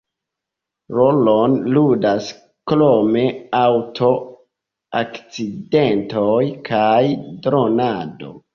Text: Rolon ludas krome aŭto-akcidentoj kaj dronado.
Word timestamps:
Rolon 0.99 1.57
ludas 1.75 2.29
krome 2.71 3.23
aŭto-akcidentoj 3.59 6.43
kaj 6.73 7.01
dronado. 7.47 8.35